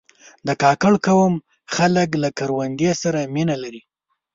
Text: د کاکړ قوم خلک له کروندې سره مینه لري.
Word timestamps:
د 0.47 0.49
کاکړ 0.63 0.93
قوم 1.07 1.33
خلک 1.75 2.09
له 2.23 2.29
کروندې 2.37 2.91
سره 3.01 3.19
مینه 3.33 3.55
لري. 3.63 3.81